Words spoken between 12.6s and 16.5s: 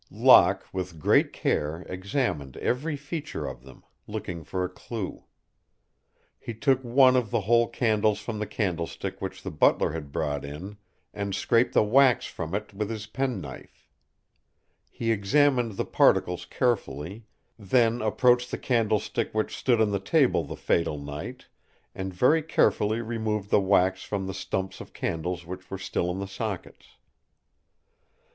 with his penknife. He examined the particles